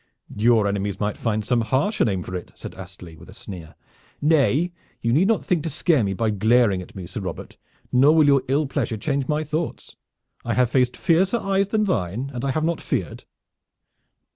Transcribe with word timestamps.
"Your 0.35 0.65
enemies 0.65 0.99
might 0.99 1.15
find 1.15 1.45
some 1.45 1.61
harsher 1.61 2.05
name 2.05 2.23
for 2.23 2.33
it," 2.35 2.51
said 2.55 2.73
Astley 2.73 3.15
with 3.15 3.29
a 3.29 3.35
sneer. 3.35 3.75
"Nay, 4.19 4.71
you 4.99 5.13
need 5.13 5.27
not 5.27 5.45
think 5.45 5.61
to 5.61 5.69
scare 5.69 6.03
me 6.03 6.15
by 6.15 6.31
glaring 6.31 6.81
at 6.81 6.95
me, 6.95 7.05
Sir 7.05 7.19
Robert, 7.19 7.55
nor 7.91 8.15
will 8.15 8.25
your 8.25 8.41
ill 8.47 8.65
pleasure 8.65 8.97
change 8.97 9.27
my 9.27 9.43
thoughts. 9.43 9.95
I 10.43 10.55
have 10.55 10.71
faced 10.71 10.97
fiercer 10.97 11.37
eyes 11.37 11.67
than 11.67 11.83
thine, 11.83 12.31
and 12.33 12.43
I 12.43 12.49
have 12.49 12.63
not 12.63 12.81
feared." 12.81 13.25